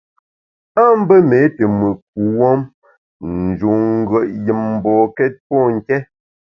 [0.81, 2.73] A mbe méé te mùt kuwuom, n’
[3.47, 5.97] njun ngùet yùm mbokét pô nké.